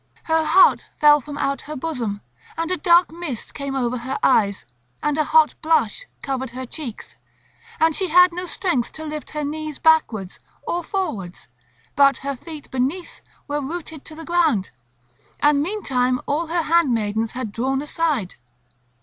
[0.23, 2.21] Her heart fell from out her bosom,
[2.57, 4.65] and a dark mist came over her eyes,
[5.03, 7.17] and a hot blush covered her cheeks.
[7.79, 11.47] And she had no strength to lift her knees backwards or forwards,
[11.95, 14.71] but her feet beneath were rooted to the ground;
[15.39, 18.33] and meantime all her handmaidens had drawn aside.